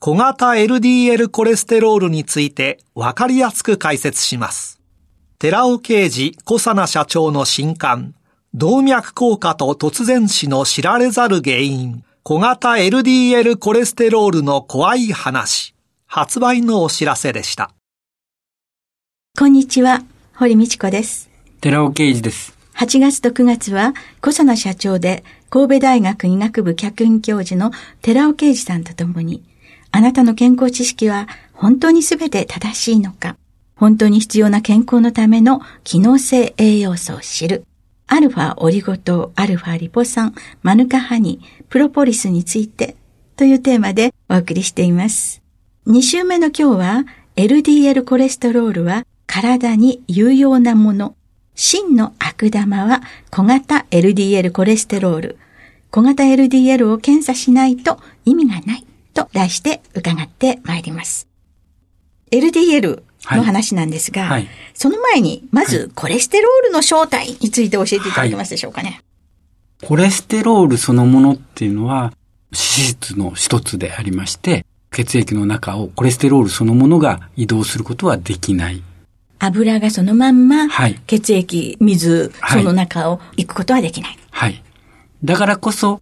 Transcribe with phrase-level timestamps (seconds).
[0.00, 4.80] 小型 LDL コレステロールについてわかりやすく解説します。
[5.40, 8.14] 寺尾啓二小佐奈社長の新刊、
[8.54, 15.74] 動脈硬化と突然死の知られざる原因、小型 LDL コレステロールの怖い話、
[16.06, 17.72] 発売のお知らせでした。
[19.36, 20.04] こんにちは、
[20.36, 21.28] 堀道子です。
[21.60, 22.56] 寺尾啓二です。
[22.76, 29.42] 8月と9月は、小佐奈社長で神戸大学医学部客員教授の寺尾啓二さんと共に、
[29.90, 33.36] あなたの健康知識は本当に全て正しいのか、
[33.74, 37.64] 本当に必要な健康のための機能性栄養素を知る、
[38.06, 42.96] アルファオリゴ糖、アルファリポ酸、マヌカハニ、プロポリスについて
[43.36, 45.42] というテーマでお送りしています。
[45.86, 47.04] 2週目の今日は
[47.36, 51.14] LDL コレステロールは体に有用なもの
[51.54, 55.38] 真の悪玉は小型 LDL コレステロール。
[55.90, 58.86] 小型 LDL を検査しないと意味がない
[59.24, 61.28] と題して伺ってまいります。
[62.30, 69.02] LDL の話なんですが、はいはい、その前に、まずコレステロールの正体について教えていただけますでしょうかね。
[69.80, 72.12] はい、コレステロールそのものっていうのは
[72.52, 78.82] 脂質の一つでありまして、血液の中をコレステロールそのものが移動することはできない
[79.38, 80.66] 油がそのまんま、
[81.06, 84.18] 血液、水、その中を行くことはできない。
[84.30, 84.62] はい。
[85.22, 86.00] だからこそ、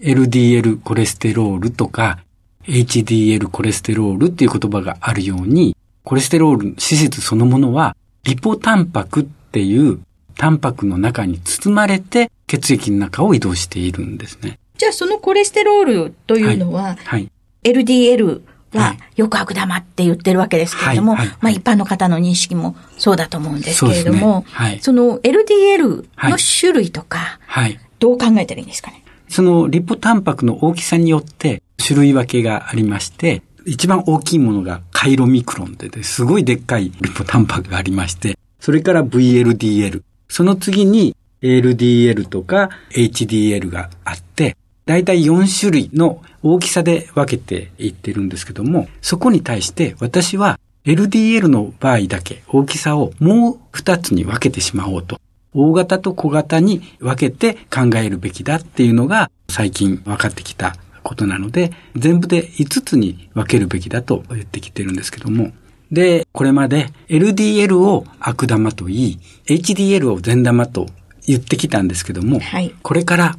[0.00, 2.18] LDL コレステロールとか、
[2.66, 10.00] HDL コレステロールっていう言葉があるように、コレステロール脂質そのものは、リポタンパクっていう
[10.36, 14.58] タンパクの中に包まれて血液の中を移動しているんですね。
[14.76, 17.30] じゃあそのコレステロールというのは、はいはい、
[17.62, 18.42] LDL
[18.72, 24.44] は、よく悪玉って言ってるわけですけれども、はいはい、まあ一般の方の認識もそうだと思うんですけれども、そ、ね。
[24.46, 27.38] はい、その LDL の種類とか、
[28.00, 29.04] どう考えたらいいんですかね？
[29.28, 55.18] そのリポタンパクの大きさによって種類分けがありまして、一番大きいものがカイロミクロンで、すごいでっかいリポタンパクがありまして、それから VLDL、その次に LDL とか HDL があって、だいたい4種類の大きさで分けていってるんですけども、そこに対して私は LDL の場合だけ大きさをもう2つに分けてしまおうと。
[55.54, 65.52] 大型と小型に分けて考えるべきだっていうのが最近分かってきたことなので、全部で5つに分けるべきだと言ってきてるんですけども。
[65.92, 70.88] で、これまで LDL を悪玉と言い、HDL を善玉と
[71.26, 73.38] 言ってきたんですけども、はい、これから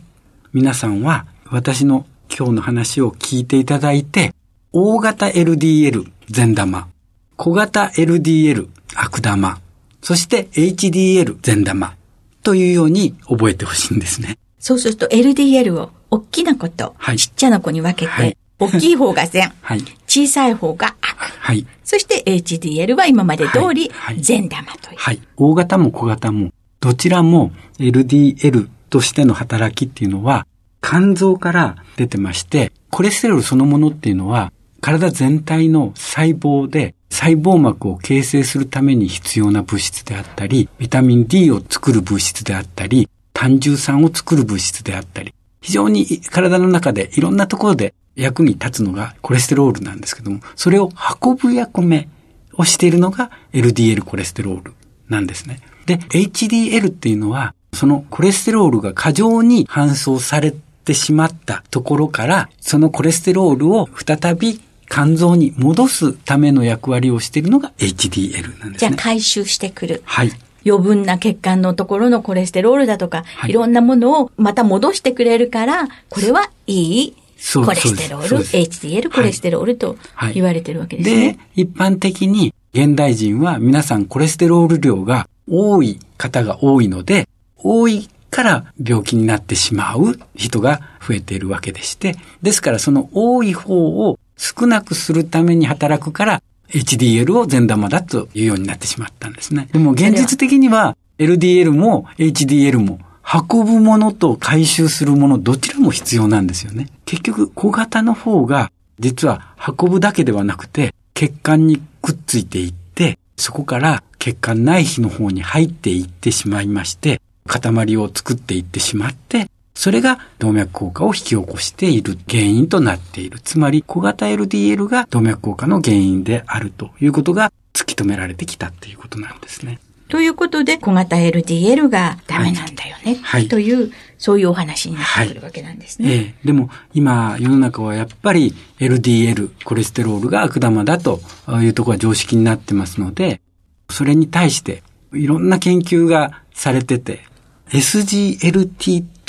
[0.54, 2.06] 皆さんは私の
[2.36, 4.34] 今日の話を聞いていただいて、
[4.72, 6.88] 大型 LDL 善玉、
[7.36, 9.60] 小型 LDL 悪玉、
[10.02, 11.96] そして HDL 善玉
[12.44, 14.38] というように覚えてほしいんですね。
[14.66, 21.18] そうすると LDL を大きな子とちっちゃな子に分けて、はい、大きい方が善、 はい、小さい方が悪。
[21.40, 25.22] はい、そして HDL は今まで通り善玉という、はい。
[25.38, 26.50] 大型も小型も
[26.80, 30.48] どちらも LDL としての働きっていうのは
[30.82, 34.52] 肝臓から出てまして、コレステロールそのものっていうのは、
[34.82, 50.90] 体全体の細胞で細胞膜を形成するために必要な物質であったり、ビタミン D を作る物質であったり、単重酸を作る物質であったり、非常に体の中でいろんなところで役に立つのがコレステロールなんですけども、それを
[51.22, 52.08] 運ぶ役目
[52.54, 54.74] をしているのが LDL コレステロール
[55.10, 55.60] なんですね。
[55.86, 60.52] で、HDL っていうのは、そのコレステロールが過剰に搬送されっ
[60.86, 68.86] てしまったところから、そのコレステロールを再び肝臓に戻すための役割をしているのが HDL なんですね。
[68.86, 70.04] じゃあ回収してくる。
[70.06, 70.32] はい。
[70.66, 77.16] 余分な血管のところのコレステロールだとか、はい、いろんなものをまた戻してくれるから、これはいい
[77.54, 79.98] コレステロール、HDL コレステロールと
[80.34, 81.34] 言われてるわけですね。
[81.56, 87.28] で、一般的に現代人は皆さんコレステロール量が多い方が多いので、
[87.58, 99.68] 多いから病気になってしまう人が増えているわけでして、ですからその多い方を少なくするために働くから HDL を善玉だというようになってしまったんですね。
[99.72, 106.88] でも現実的には LDL も HDL も運ぶものと回収するものどちらも必要なんですよね。
[107.06, 123.40] 結局小型の方が実は運ぶだけではなくて血管にくっついていってそこから血管内皮の方に入っていってしまいまして塊を作っていってしまってそれが動脈硬化を引き起こしている原因となっている。
[123.42, 129.80] つまり小型 LDL が動脈硬化の原因であるということが突き止められてきたということなんですね。
[130.08, 136.08] ということで、小型 LDL がダメなんだよね、はい、という、そういうお話になってくるわけなんですね。
[136.08, 141.22] はい、ええでも、今、世の中はやっぱり LDL、コレステロールが悪玉だと
[141.62, 143.42] いうところが常識になってますので、
[143.90, 144.84] それに対して、
[145.14, 147.24] いろんな研究がされてて、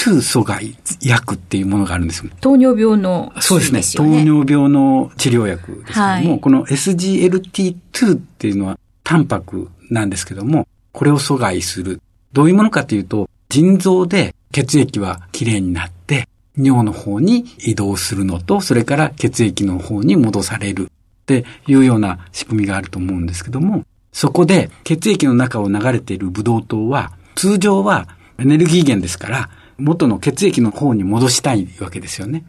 [0.07, 2.31] SGLT2 阻害薬っていうものがあるんですよ。
[2.41, 3.83] 糖尿病の、ね、そうですね。
[3.97, 12.01] 糖尿病の治療薬ですけども、はい、この SGLT2 っていうのはタンパクなんですけども、これを阻害する。
[12.33, 20.89] どういうものかというと、腎臓で血液はきれいになって、尿の方に移動するのと、それから血液の方に戻されるっ
[21.27, 28.09] ていうような仕組みがあると思うんですけども、そこで血液の中を流れているブドウ糖は、通常は
[28.39, 32.45] エネルギー源ですから、元の血液の方に戻したいわけですよね。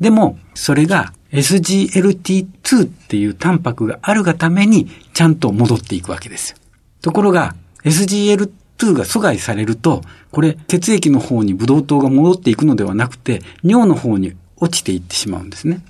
[0.00, 6.56] でも、それが SGLT2 っていうタンパクがあるがためにちゃんと戻っていくわけですよ。
[7.02, 7.54] ところが、
[7.84, 15.82] SGLT2 が阻害されると、これ血液の方にブドウ糖が戻っていくのではなくて、尿の方に落ちていってしまうんですね。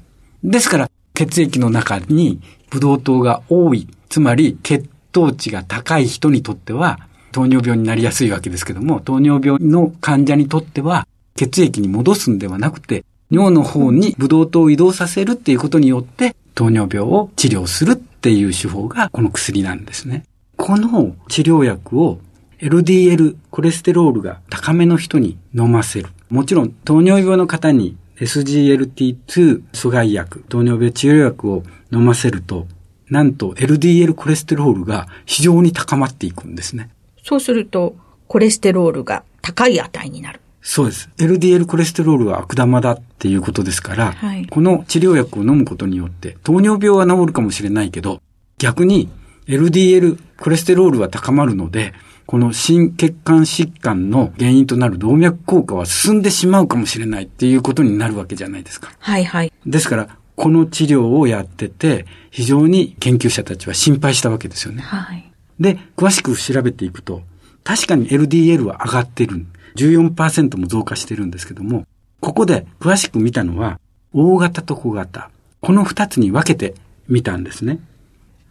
[0.43, 2.41] ですから、血液の中に
[2.71, 7.01] ブドウ糖が多い、つまり血糖値が高い人にとっては、
[7.33, 11.07] 糖尿病になりやすいわけですけども、糖尿病の患者にとっては、
[11.37, 20.25] 血液に戻すんではなくて、尿の方にブドウ糖を移動させるっていうことによって、糖尿病を治療するっていう手法がこの薬なんですね。
[20.57, 22.19] この治療薬を
[22.59, 26.09] LDL コレステロールが高めの人に飲ませる。
[26.29, 32.67] もちろん糖尿病の方に SGLT2 阻害薬、糖尿病治療薬を飲ませると、
[33.09, 36.91] なんと LDL コレステロールが非常に高まっていくんですね。
[37.31, 37.95] そうすると、
[38.27, 40.41] コレステロールが高い値になる。
[40.63, 41.09] そうです。
[41.17, 48.21] LDL コレステロールは悪玉だっていうことですから、はい、この治療薬を飲むことによって、糖尿病は治るかもしれないけど、
[48.59, 49.09] 逆に
[49.47, 51.95] LDL コレステロールは高まるので、
[52.27, 58.91] この心血管疾患の原因となる動脈硬化は進んでしまうかもしれないっていうことになるわけじゃないですか。
[58.99, 59.53] はいはい。
[59.65, 64.83] ですから、この治療をやってて、非常に研究者たちは心配したわけですよね。
[64.83, 65.30] はい。
[65.61, 67.23] で、詳しく調べていくと、
[67.63, 69.47] 確かに LDL は上がってる。
[69.77, 71.87] 14%も増加してるんですけども、
[72.21, 73.79] ここで詳しく見たのは、
[74.13, 75.31] 大型と小型。
[75.61, 76.75] この二つに分けて
[77.09, 77.79] みたんですね。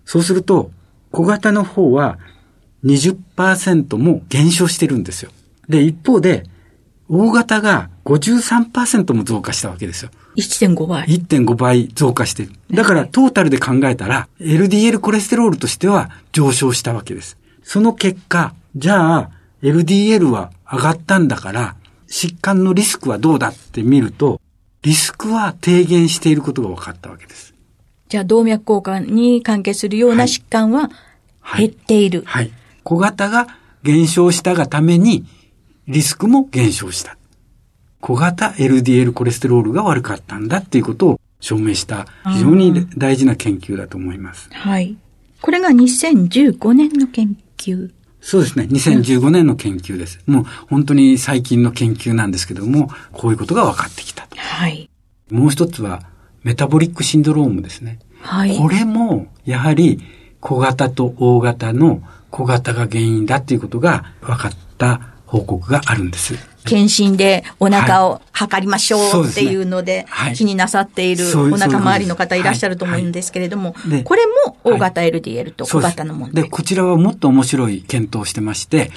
[0.06, 0.72] そうすると、
[1.12, 2.20] 小型の方は
[2.86, 5.32] 20%も減少してるんですよ。
[5.68, 6.46] で、一方で、
[7.10, 10.12] 大型が53%も増加したわけですよ。
[10.36, 11.06] 1.5倍。
[11.08, 12.52] 1.5倍増加してる。
[12.72, 17.38] だからトータルで考えたら、LDL コレステロールとしては上昇したわけです。
[17.64, 19.30] その結果、じゃあ、
[19.62, 21.76] LDL は上がったんだから、
[22.08, 24.42] 疾患のリスクはどうだって見ると、
[24.82, 27.54] リスクは低減していることが分かったわけです。
[28.08, 30.90] じゃあ、動脈硬化に関係するような疾患は
[31.58, 32.24] 減っている。
[32.26, 32.46] はい。
[32.46, 33.48] はい、小型が
[33.84, 35.26] 減少したがために、
[35.88, 37.19] リスクも減少した。
[38.02, 44.50] 小型 LDL コレステロールが悪かったんだっていうことを証明した非常に大事な研究だと思います。
[44.52, 44.98] はい。
[45.42, 47.92] これが2015年の研究。
[48.22, 48.68] そうですね。
[48.70, 50.20] 2015年の研究です。
[50.26, 54.28] もう本当に最近の研究なんですけども、こういうことが分かってきた。
[54.36, 54.90] はい。
[55.30, 56.02] もう一つは、
[56.44, 58.00] メタボリックシンドロームですね。
[58.22, 58.58] はい。
[58.58, 60.02] これも、やはり、
[60.42, 62.02] 小型と大型の
[62.32, 66.36] 小型が原因だっていうことが分かった報告があるんです。
[66.70, 76.44] 検診でお腹を測りましょうっていうので、気になさっているお腹周りの方いらっしゃると思うんですけれども、これも大型 LDL と小型の問題。
[76.44, 78.92] で、こちらはもっと面白い検討をしてまして、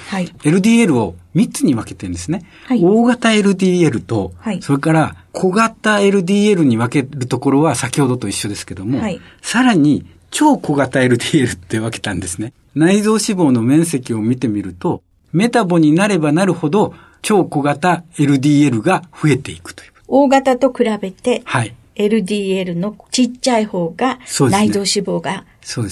[0.45, 2.45] LDL を3つに分けてるんですね。
[2.71, 9.00] 大型 LDL と、それから小型 LDL に分けるところは先ほどと一緒ですけども、
[9.41, 12.52] さらに超小型 LDL って分けたんですね。
[12.75, 15.02] 内臓脂肪の面積を見てみると、
[15.33, 19.93] メタボになればなるほど超小型 LDL が増えていくという。
[20.09, 21.75] 大型と比べて、はい。
[21.95, 24.19] LDL のちっちゃい方が
[24.50, 25.45] 内臓脂肪が。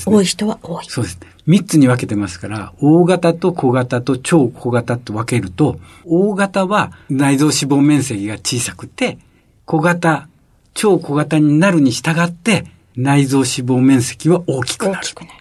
[0.07, 0.85] 多い人は多い。
[0.89, 1.29] そうですね。
[1.47, 9.19] 三つに分けてますから、大型と小型と超小型と分けると、大型は内臓脂肪面積が小さくて、
[9.65, 10.29] 小型、
[10.75, 14.99] 超小型になるに従って、内臓脂肪面積は大きくなる。
[14.99, 15.33] 大きくなる。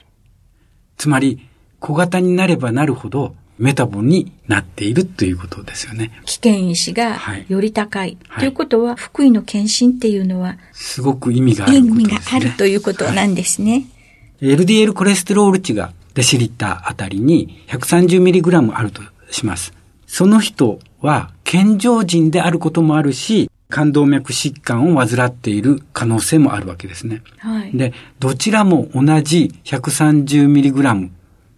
[0.97, 1.47] つまり、
[1.79, 6.11] 小型になればなるほど、メタボになっているということですよね。
[6.25, 8.17] 危険因子がはいより高い。
[8.27, 11.91] はいということは、福井の検診っていうのは、すごく意味があ意るね。
[11.91, 13.85] 味があるということなんですね。
[14.41, 19.73] LDL コレステロール値がデシリッターあたりに 130mg あるとします。
[20.07, 27.21] その人は健常人であることもあるし、冠動脈疾患を患っている可能性もあるわけですね。
[27.37, 27.77] はい。
[27.77, 31.09] で、どちらも同じ 130mg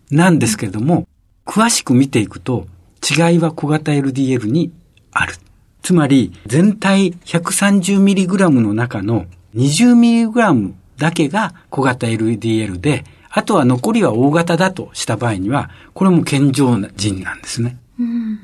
[0.10, 1.08] なんですけれども、
[1.46, 2.68] 詳しく見ていくと
[3.02, 4.72] 違いは小型 LDL に
[5.12, 5.36] ある。
[5.82, 17.78] つまり、全体 130mg の中の 20mg だけが小型 LDL で、あとは残りは大型だとした場合には、これも健常人なんですね。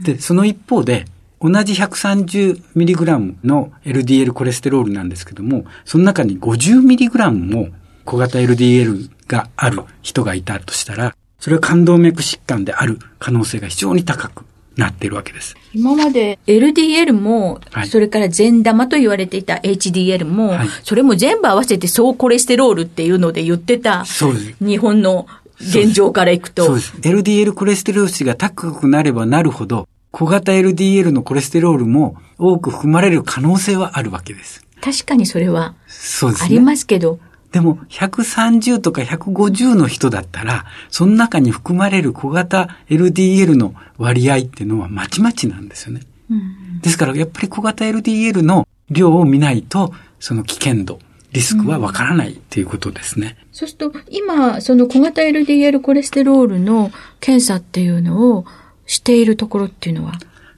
[0.04, 1.06] で、その一方で、
[1.40, 7.70] 同じ 130mg の LDL コレステロールなんですけども、その中に 50mg も
[8.06, 15.56] 小型 LDL がある人がいたとしたら、それは冠動脈疾患である可能性が非常に高くなっているわけです。
[15.74, 24.56] 今まで LDL も、はいそれから善玉と言われていた HDL も、はいそれも全部合わせて総コレステロールっていうので言ってたそうです。
[24.64, 25.28] 日本の
[25.60, 26.66] 現状からいくと。
[26.66, 26.94] そうです。
[27.02, 34.66] LDL コレステロール値が高くなればなるほど、小型 LDL のコレステロールも多く含まれる可能性はあるわけです。
[34.82, 35.76] 確かにそれは。
[36.42, 37.20] ありますけど、
[37.52, 46.02] でも、130とか150の人だったら、その中に含まれる小型 LDL の割合っていうのはまちまちなんですよね。
[46.82, 51.00] ですから、やっぱり小型 LDL の量を見ないと、その危険度、
[51.32, 53.38] リスクはわからないっていうことですね。
[53.52, 58.46] そうすると、今、その小型 LDL コレステロールの検査っていうのを
[58.86, 60.14] しているところっていうのは、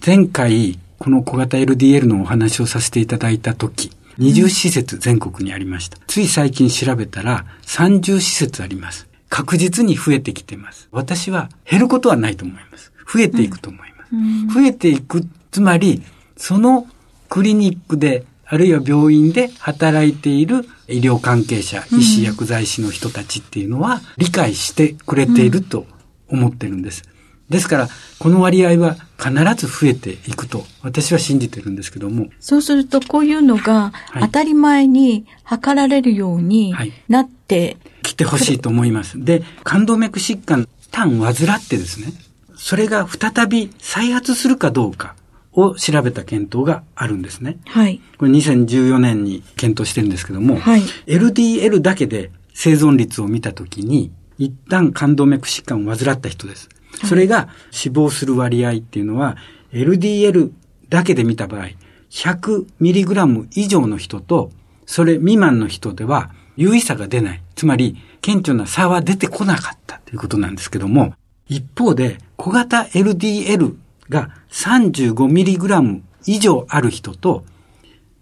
[0.06, 5.98] 前回、この小型 LDL のお話をさせていただいたとき、20施設全国にありました。
[6.08, 9.08] つい最近調べたら30施設あります。
[9.30, 10.90] 確実に増えてきてます。
[10.92, 12.92] 私は減ることはないと思います。
[13.12, 14.54] 増えていくと思います。
[14.54, 16.04] 増えていく、つまり、
[16.36, 16.88] その
[17.30, 25.86] クリニックで、あるいは病院で働いている医療関係者、医師、薬剤師の人たちっていうのは理解してくれていると
[26.28, 27.04] 思ってるんです。
[27.50, 39.24] ですから、この割合は必ず増えていくと私は信じてるんですけども、そうするとこういうのがはい当たり前に測られるようにはいなって、来てほしいと思います。
[39.24, 42.14] で、冠動脈疾患、単患ってですね、
[42.56, 45.16] それが再び再発するかどうか
[45.54, 47.58] を調べた検討があるんですね。
[47.68, 48.02] はい。
[48.18, 56.70] これ2014年に検討してるんですけども、はい LDL だけで生存率を見たときに、一旦冠動脈疾患を患った人です。
[57.06, 59.38] それが死亡する割合っていうのは、
[59.72, 60.52] LDL
[60.90, 61.70] だけで見た場合、
[62.10, 64.52] 100mg 以上の人と、
[64.86, 67.42] それ未満の人では、有意差が出ない。
[67.56, 71.14] つまり、顕著な差は出てこなかったということなんですけども、
[71.48, 73.76] 一方で、小型 LDL
[74.10, 77.46] が 35mg 以上ある人と、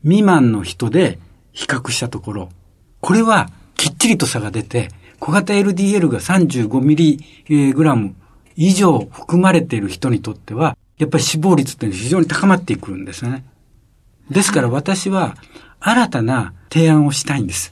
[0.04, 1.20] 未満の人で
[1.52, 2.50] 比較したところ、
[3.00, 8.16] これはきっちりと差が出て、小型 LDL が 35mg
[8.58, 13.46] 以上含まれている人にとっては、やっぱり死亡率って非常に高まってくるんですね。
[14.30, 15.38] ですから私は
[15.80, 17.72] 新たな提案をしたいんです。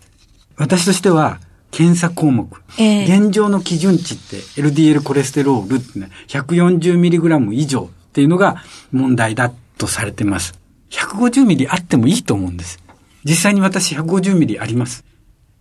[0.57, 1.39] 私としては、
[1.71, 2.49] 検査項目。
[2.77, 8.63] ええ現状の基準値って LDL コレステロールってね、140mg 以上っていうのが
[8.93, 10.57] 問題だとされてます。
[10.91, 12.79] 150ミリあってもいいと思うんです。
[13.25, 15.03] 実際に私150ミリあります。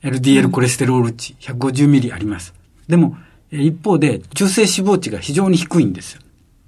[0.02, 2.54] LDL コレステロール値150ミリあります。
[2.87, 6.21] でも、え一方で中性脂肪値が非常に低いんですよ。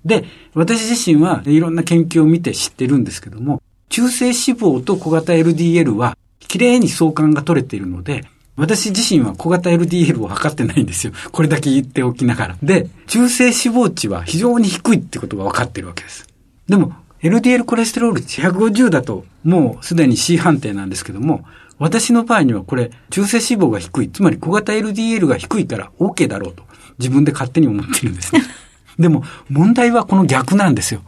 [0.05, 0.25] で、
[0.55, 8.25] 私自身はいろんな研究を見て知ってるんですけども、中性脂肪と小型 LDL は綺麗に相関が取れているので、
[8.57, 11.13] 私自身は小型 LDL を測ってないんですよ。
[11.31, 12.57] これだけ言っておきながら。
[12.63, 16.27] で、中性脂肪値は非常に低いってことが分かってるわけです。
[16.69, 21.45] でも、LDL コレステロール値150だと、もうすでに C 判定なんですけども、
[21.79, 24.09] 私の場合にはこれ、中性脂肪が低い。
[24.09, 26.66] つまり小型 LDL が低いから OK だろうと、
[26.99, 28.43] 自分で勝手に思ってるんですね。
[28.99, 31.03] でも、問題はこの逆なんですよ。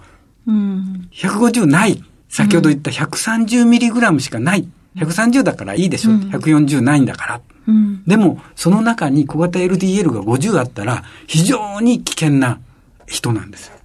[0.46, 1.08] うん。
[1.12, 2.02] 150ない。
[2.28, 4.68] 先ほど言った 130mg しかない。
[4.96, 6.10] 130だからいいでしょ。
[6.10, 7.40] 140ないんだから。
[7.66, 8.04] うん。
[8.06, 12.58] でも、その中に小型 LDL が50あったら、非常に危険な
[13.06, 13.76] 人なんですよ。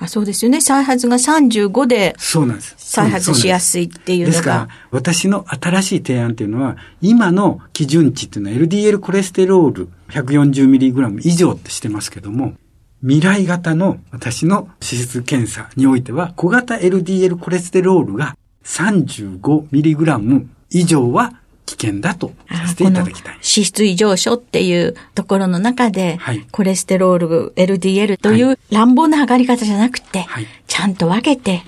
[0.00, 0.60] あそうですよね。
[0.60, 2.14] 再発が35で。
[2.18, 2.74] そうなんです。
[2.78, 4.30] 再発しやすいっていうのが。
[4.30, 12.54] ですから、私の新しい提案っていうのは、今の基準値っていうのは LDL コレステロール 140mg 以上ってしてますけども、
[13.00, 23.32] 未来型の私の脂質検査においては、小型 LDL コレステロールが 35mg 以上は危険だとさせていただきたい。
[23.34, 31.62] 脂質異常症っていうところの中で、はい、コレステロール、LDL という乱暴な測り方じゃなくて、はい、ちゃんと分けて、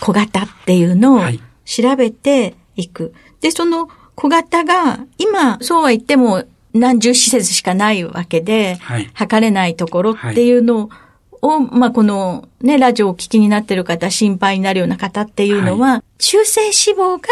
[0.00, 1.20] 小型っていうのを
[1.66, 3.12] 調べていく。
[3.42, 10.88] で、その小型が、今、そうは言っても何十施設しかないわけで、はい、測れないところっていうの
[11.42, 17.28] を、まあ、このね、ラジオをお聞きになってる方、心配になるような方っていうのは、中性脂肪が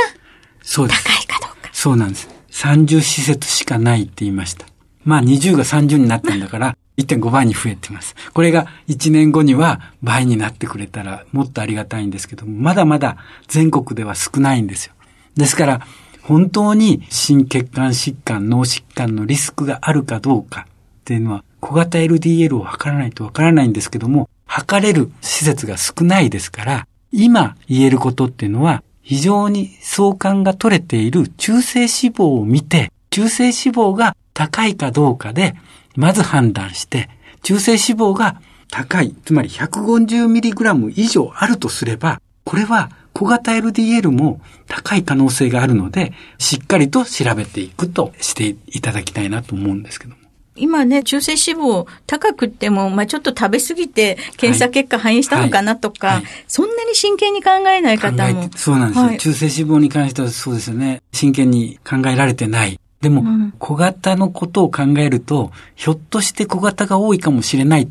[0.86, 0.88] 高い
[1.26, 1.59] かどうか。
[1.80, 2.28] そうなんです。
[2.50, 4.66] 30施設しかないって言いました。
[5.02, 8.14] まあ20が30になったんだから、1.5倍に増えてます。
[8.34, 13.16] これが1年後には倍になってくれたらもっとありがたいんですけども、まだまだ
[13.48, 14.92] 全国では少ないんですよ。
[15.38, 15.80] ですから、
[16.20, 35.56] 本当に心血管疾患、脳疾患のリスクがあるかどうかっていうのは、小型 LDL を測らないとわからないんですけども、測れる施設が少ないですから、今言えることっていうのは、非常に相関が取れている中性脂肪を見て、中性脂肪が高いかどうかで、
[35.96, 37.10] まず判断して、
[37.42, 38.40] 中性脂肪が
[38.70, 50.19] 高い、つまり 150mg 以上あるとすれば、これは小型 LDL も高い可能性があるので、しっかりと調べていくとしていただきたいなと思うんですけど。
[50.60, 58.50] 今ね、中性脂肪高くっても、まあちょっと食べ過ぎて検査結果反映したのかなとか、はいはいはい、そんなに真剣に考えない方も。
[58.56, 61.02] そうなんですよ、中性脂肪に関してはそうですよね。
[61.12, 62.78] 真剣に考えられてない。
[63.00, 67.88] でも、うん、小型のことを考えると、ひょっとして小型が多いかもしれない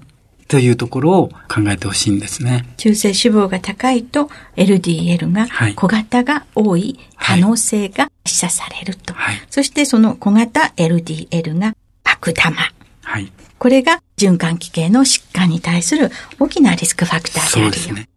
[0.50, 2.66] というところを考えてほしいんですね。
[2.78, 9.14] 中性脂肪が高いと LDL が小型が多い可能性が示唆されると。
[9.14, 11.76] はい、そしてその小型 LDL が
[12.20, 12.56] 悪玉。
[13.04, 13.32] はい。
[13.58, 17.66] これが循環器系の疾患に対する大きなリスクファクターであるよ。
[17.66, 18.10] そうですね。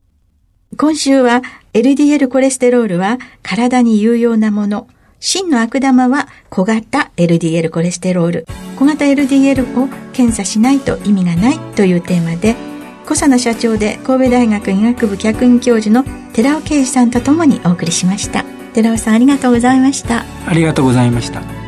[0.77, 1.43] 今週は
[1.75, 4.89] LDL コレステロールは体に有用なもの。
[5.21, 8.47] 真の悪玉は小型 LDL コレステロール。
[8.77, 12.57] 小型 LDL を検査しないと意味がないというテーマで、
[13.05, 18.45] 小佐野社長で神戸大学医学部客員教授の寺尾啓二さんとともにお送りしました。
[18.73, 20.25] 寺尾さんありがとうございました。
[20.47, 21.62] ありがとうございました。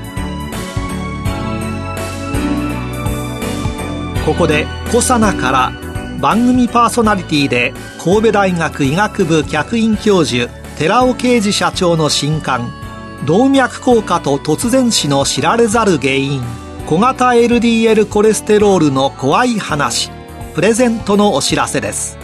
[4.25, 5.73] ここでコサナから
[6.21, 12.73] 番組パーソナリティで神戸大学医学部客員教授寺尾啓二社長の新刊
[13.27, 16.43] 動脈硬化と突然死の知られざる原因
[16.87, 20.11] 小型 LDL コレステロールの怖い話
[20.55, 22.17] プレゼントのお知らせです。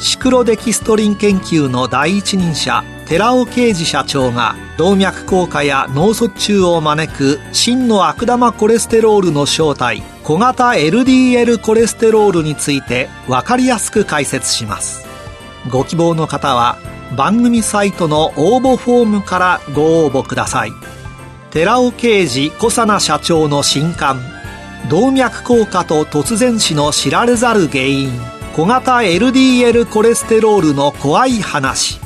[0.00, 15.06] シクロデキストリン研究の第一人者寺尾啓二社長が動脈硬化や脳卒中を招く真の悪玉コレステロールの正体小型 LDL コレステロールについて分かりやすく解説します。
[15.70, 16.78] ご希望の方は
[17.16, 20.72] 番組サイトの応募フォームからご応募ください。
[21.52, 24.20] 寺尾啓二小佐奈社長の新刊
[24.90, 28.10] 動脈硬化と突然死の知られざる原因
[28.56, 32.05] 小型 LDL コレステロールの怖い話。